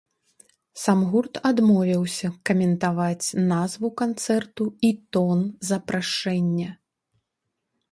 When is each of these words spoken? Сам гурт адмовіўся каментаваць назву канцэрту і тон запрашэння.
Сам 0.83 0.99
гурт 1.09 1.33
адмовіўся 1.49 2.27
каментаваць 2.51 3.27
назву 3.53 3.93
канцэрту 4.03 4.65
і 4.91 4.93
тон 5.17 5.47
запрашэння. 5.71 6.69